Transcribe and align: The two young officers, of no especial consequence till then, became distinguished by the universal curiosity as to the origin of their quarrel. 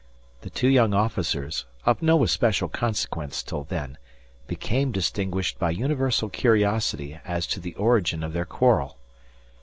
The 0.41 0.49
two 0.49 0.67
young 0.67 0.95
officers, 0.95 1.65
of 1.85 2.01
no 2.01 2.23
especial 2.23 2.67
consequence 2.69 3.43
till 3.43 3.65
then, 3.65 3.99
became 4.47 4.91
distinguished 4.91 5.59
by 5.59 5.71
the 5.73 5.77
universal 5.77 6.27
curiosity 6.27 7.19
as 7.23 7.45
to 7.45 7.59
the 7.59 7.75
origin 7.75 8.23
of 8.23 8.33
their 8.33 8.45
quarrel. 8.45 8.97